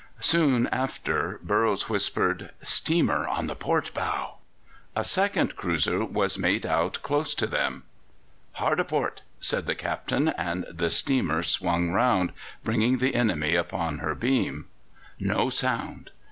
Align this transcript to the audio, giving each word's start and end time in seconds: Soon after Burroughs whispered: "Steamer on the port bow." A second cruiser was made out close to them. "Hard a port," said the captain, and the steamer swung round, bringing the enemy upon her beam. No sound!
Soon 0.19 0.65
after 0.69 1.39
Burroughs 1.43 1.87
whispered: 1.87 2.49
"Steamer 2.63 3.27
on 3.27 3.45
the 3.45 3.53
port 3.53 3.93
bow." 3.93 4.39
A 4.95 5.03
second 5.03 5.55
cruiser 5.55 6.03
was 6.03 6.39
made 6.39 6.65
out 6.65 6.99
close 7.03 7.35
to 7.35 7.45
them. 7.45 7.83
"Hard 8.53 8.79
a 8.79 8.83
port," 8.83 9.21
said 9.39 9.67
the 9.67 9.75
captain, 9.75 10.29
and 10.29 10.65
the 10.73 10.89
steamer 10.89 11.43
swung 11.43 11.91
round, 11.91 12.31
bringing 12.63 12.97
the 12.97 13.13
enemy 13.13 13.53
upon 13.53 13.99
her 13.99 14.15
beam. 14.15 14.65
No 15.19 15.51
sound! 15.51 16.09